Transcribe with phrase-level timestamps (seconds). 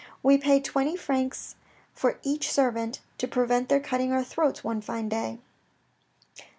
[0.23, 1.57] We pay twenty francs
[1.93, 5.37] for each servant, to prevent their cutting our throats one fine day.